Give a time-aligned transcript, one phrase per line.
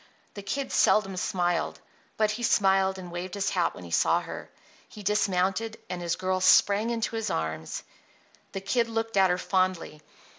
[0.33, 1.79] The Kid seldom smiled;
[2.17, 4.49] but he smiled and waved his hat when he saw her.
[4.89, 7.83] He dismounted, and his girl sprang into his arms.
[8.53, 10.01] The Kid looked at her fondly.